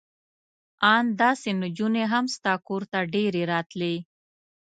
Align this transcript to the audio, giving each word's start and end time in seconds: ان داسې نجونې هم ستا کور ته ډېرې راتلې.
ان 0.93 1.05
داسې 1.21 1.49
نجونې 1.61 2.03
هم 2.11 2.25
ستا 2.35 2.53
کور 2.67 2.81
ته 2.91 2.99
ډېرې 3.13 3.43
راتلې. 3.53 3.95